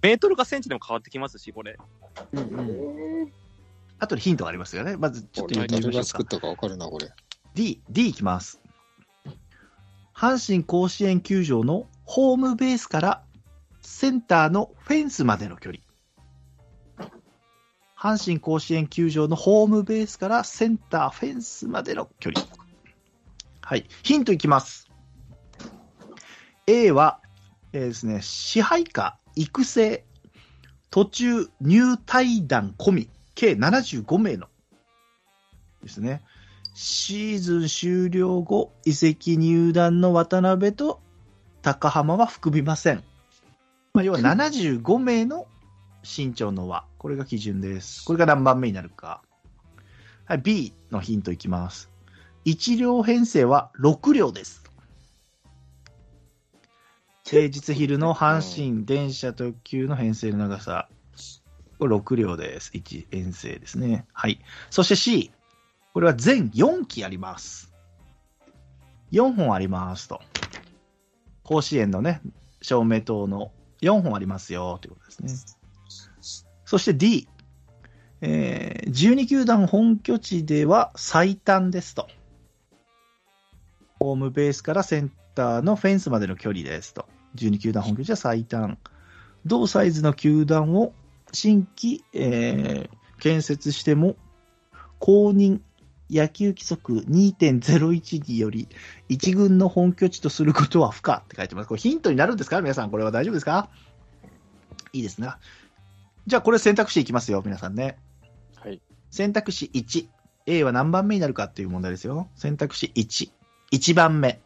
[0.00, 1.76] メートルかセンチでも変わってきますし、これ。
[3.98, 4.96] あとでヒントがありますよね。
[4.96, 6.02] まずちょっと言ってみ誰ましょうか。
[6.02, 7.10] が作ったかわかるな、これ。
[7.54, 8.60] D、D いきます。
[10.18, 13.22] 阪神甲子園球場のホームベースから
[13.82, 15.80] センターのフェンスまでの距離。
[17.96, 22.44] 阪神甲子園球場のホームベースからセンターフェンスまでの距離。
[23.60, 23.86] はい。
[24.02, 24.90] ヒントいきます。
[26.66, 27.20] A は、
[27.72, 30.04] えーですね、支配下、育成、
[30.90, 34.48] 途中入隊団込み、計75名の
[35.84, 36.22] ですね。
[36.80, 41.00] シーズン終了後、移籍入団の渡辺と
[41.60, 43.02] 高浜は含みません。
[43.94, 45.48] まあ、要は75名の
[46.04, 46.84] 身長の和。
[46.98, 48.04] これが基準です。
[48.04, 49.22] これが何番目になるか。
[50.24, 51.90] はい、B のヒントいきます。
[52.44, 54.62] 1両編成は6両です。
[57.24, 60.88] 平日昼の阪神電車特急の編成の長さ。
[61.80, 62.70] これ6両です。
[62.72, 64.06] 1編成ですね。
[64.12, 64.38] はい。
[64.70, 65.32] そして C。
[65.98, 67.72] これは全4機あります。
[69.10, 70.20] 4本ありますと。
[71.42, 72.20] 甲子園のね、
[72.62, 73.50] 照明灯の
[73.82, 75.56] 4本ありますよということです
[76.22, 76.46] ね。
[76.64, 77.26] そして D。
[78.20, 82.06] えー12球団本拠地では最短ですと。
[83.98, 87.06] ホームベースからセンターのフェンスまでの距離ですと。
[87.34, 88.78] 12球団本拠地は最短。
[89.44, 90.92] 同サイズの球団を
[91.32, 94.14] 新規、えー建設しても、
[95.00, 95.58] 公認
[96.10, 98.68] 野球規則2.01により、
[99.08, 101.68] 一軍の本拠地とすることは不可って書いてます。
[101.68, 102.60] これヒントになるんですか？
[102.62, 103.68] 皆さん、これは大丈夫ですか？
[104.92, 105.28] いいですね。
[106.26, 107.98] じゃあ、これ選択肢いきますよ、皆さんね。
[108.56, 108.80] はい。
[109.10, 110.08] 選択肢1。
[110.46, 112.30] A は何番目になるかっていう問題ですよ。
[112.34, 113.30] 選択肢1。
[113.72, 114.40] 1番目。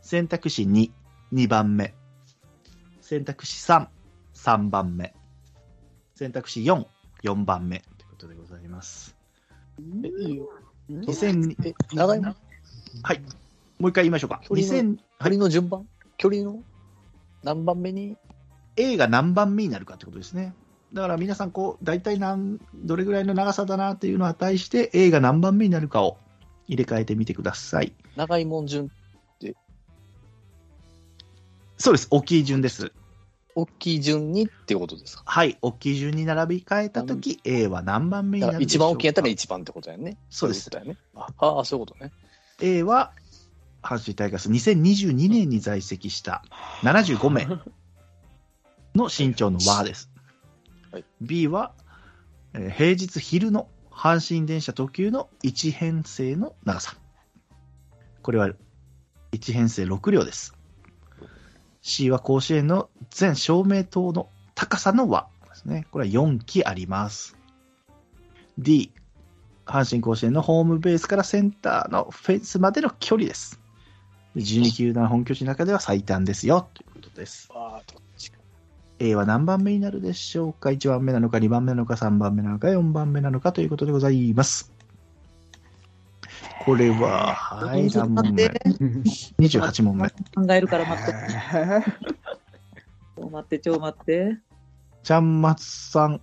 [0.00, 0.90] 選択肢2。
[1.32, 1.94] 2番目。
[3.00, 3.88] 選択肢3。
[4.34, 5.14] 3番目。
[6.14, 6.86] 選択肢4。
[7.22, 7.80] 4番目。
[7.98, 9.21] ということでございます。
[9.78, 10.48] え、いいよ。
[10.90, 12.34] 2000え、長いも？
[13.02, 13.20] はい。
[13.78, 14.40] もう一回言いましょうか。
[14.48, 15.88] 距離の2000、距離の順番？
[16.16, 16.62] 距離の？
[17.42, 18.16] 何番目に
[18.76, 20.54] ？A が何番目になるかってことですね。
[20.92, 26.18] だから皆さん、こう、大体何、どれぐらいの長さだなっていうのを値して A が何番目になるかを
[26.66, 27.94] 入れ替えてみてください。
[28.16, 28.90] 長いもん順、
[31.78, 32.06] そうです。
[32.10, 32.92] 大きい順です。
[33.54, 35.22] 大きい順にってことですか？
[35.26, 35.58] はい。
[35.62, 38.84] 大きい順に並び替えたとき、A は何番目にだから一なるでしょうか？
[38.86, 40.16] 番大きいやったら一番ってことやね。
[40.30, 40.96] そうですいことやね。
[41.14, 42.12] ああー、そういうことね。
[42.60, 43.12] A は、
[43.82, 46.44] 阪神タイガース2022年に在籍した
[46.82, 47.46] 75名
[48.94, 50.10] の身長の和です。
[50.92, 51.72] はい B は、
[52.54, 56.96] えー平日昼の阪神電車特急の1編成の長さ。
[58.22, 58.50] これは
[59.32, 60.54] 1編成6両です。
[61.82, 65.86] C は甲子園の全照明灯の高さの和ですね。
[65.90, 67.36] これは4基あります。
[68.58, 68.92] D、
[69.66, 73.60] 阪神甲子園のホームベースからセンターのフェンスまでの距離です。
[74.36, 77.50] 12球団本拠地の中では最短ですよ、ということです。
[78.98, 84.72] A は何番目になるでしょうか ?1 番目なのか、2番目なのか、3番目なのか、4番目なのかということでございます。
[86.64, 88.60] これは、はい、ちょっ何問と待っ目て。
[89.38, 90.08] ?28 問目。
[90.08, 91.12] 考えるから待って。
[93.16, 94.38] ちょ待って、ちょ待って。
[95.02, 96.20] ちゃんまつさん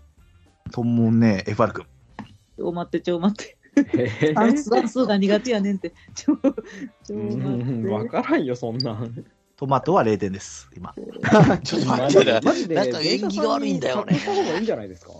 [0.71, 1.85] ともね、FR 君。
[2.57, 4.33] ちょ待って、ちょ待って。
[4.33, 5.93] 算数算数が苦手やねんって。
[6.15, 6.37] ちょ、
[7.03, 7.89] ちょうん待って。
[7.89, 9.25] わからんよ、そんなん。
[9.55, 10.95] トマトは0点です、今。
[11.63, 15.11] ちょっと待ってなマジで、なんか縁起が悪いんだよねした方がいいんじゃないですか？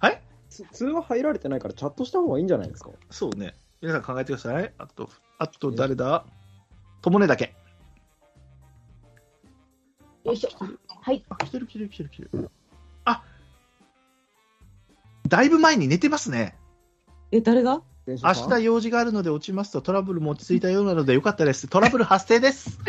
[0.00, 0.20] はい？
[0.50, 2.90] つ通話入られてないからチャットした方がいいんじゃないですか？
[3.10, 3.54] そうね。
[3.80, 4.72] 皆さん考えてください。
[4.78, 5.08] あと、
[5.38, 6.24] あと誰だ？
[7.00, 7.54] ともねだけ。
[10.24, 10.50] よいしょ。
[10.88, 11.24] はい。
[11.28, 12.50] あ、来てる来てる来てる来てる。
[13.04, 13.22] あ
[15.28, 16.56] だいぶ前に寝てますね。
[17.30, 17.82] え、誰が？
[18.08, 21.68] 明明日用事があるので落ちますとトラブルも落ち着いたようなのでよかったです。
[21.68, 22.78] トラブル発生です。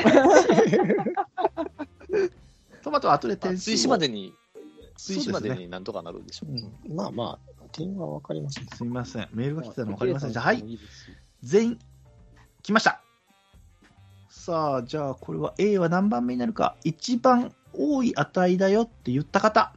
[2.82, 3.74] トマトは後で点数を。
[3.74, 4.34] 追試までに、
[4.96, 6.52] 追試までになんとかなるでしょう。
[6.52, 8.67] うんまあまあ、点はわかりますね。
[8.76, 9.28] すみません。
[9.34, 10.32] メールが来てたの分かりません。
[10.32, 10.63] じゃあ、はい。
[11.41, 11.80] 全員、
[12.63, 13.01] 来ました。
[14.30, 16.76] さあ、じゃあ、これは A は何番目になるか。
[16.84, 19.74] 一番多い値だよって言った方。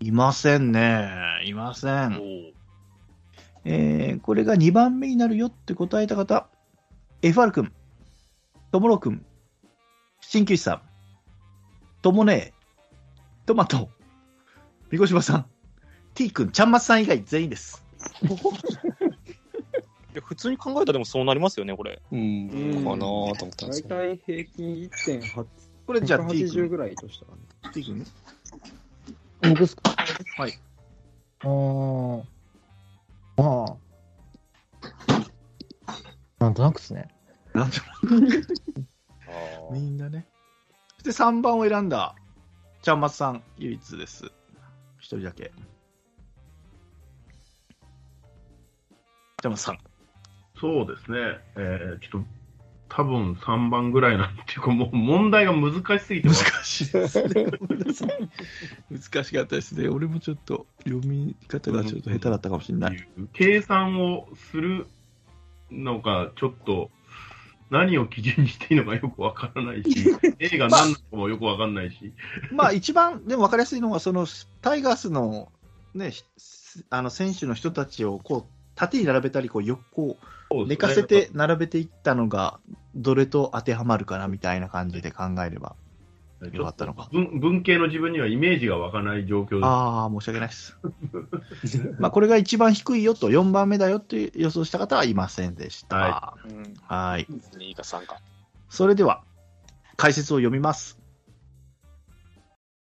[0.00, 1.42] いませんね。
[1.44, 2.54] いません。
[3.64, 6.48] えー、これが2番目になるよって答えた方。
[7.22, 7.72] FR 君、
[8.70, 9.24] ともろ君、
[10.20, 10.82] 鍼灸師さん、
[12.02, 12.52] ともねえ、
[13.46, 13.88] トマト、
[14.90, 15.46] みこしばさん、
[16.14, 17.84] T 君、ちゃんまつさん以外全員です。
[18.24, 22.00] いや普通に考えたらでもそうなりますよね、これ。
[22.12, 24.16] うん、うんかなと思ったんです大よ。
[24.16, 24.74] 体平均
[25.20, 25.46] 1.8、
[25.86, 27.38] これじゃあ T 180君、ぐらいとしたらね。
[27.72, 28.06] T 君？
[29.42, 29.96] 僕ですか？
[30.36, 30.50] はい。
[31.42, 32.28] うーん。
[33.36, 33.76] まあ。
[36.38, 37.08] なんとなくですね。
[37.54, 37.80] なんと
[39.72, 40.28] みんなね。
[41.02, 42.14] そして3番を選んだ、
[42.82, 44.26] ちゃんまつさん、唯一です。
[44.98, 45.50] 一人だけ。
[49.44, 49.78] ちゃんまつさん。
[50.58, 51.18] そうですね。
[51.56, 52.28] えー、ちょっと、
[52.88, 57.44] 多分3番ぐらいなんていうか、もう問題が難しすぎて難わしいですね。
[58.90, 59.88] 難しかったですね。
[59.88, 63.08] 俺もちょっと読み方がちょっと下手だったかもしれない。
[63.34, 64.86] 計算をする
[65.70, 66.90] のが、ちょっと、
[67.68, 72.14] 何を基準にしていいのかよくわからないし、 A が何なのかもよくわかんないし。
[72.50, 74.26] まあ一番でも分かりやすいのは、その
[74.62, 75.52] タイガースの,、
[75.94, 76.24] ね、し
[76.88, 80.18] あの選手の人たちをこう縦に並べたりこう横
[80.66, 82.58] 寝かせて並べていったのが、
[82.94, 85.76] どれと当てはまるかなみたいな感じで考えれば
[86.52, 87.08] よかったのか。
[87.12, 89.64] 文文系の自分にはイメージが湧かない状況です。
[89.64, 90.78] ああ、申し訳ないです。
[91.98, 95.96] まあこれが一番低いよと、4番目だよって予想した方はいませんでした。
[95.96, 96.34] は
[96.82, 97.26] はい。
[97.56, 98.20] 2か3か。
[98.68, 99.22] それでは、
[99.96, 101.03] 解説を読みます。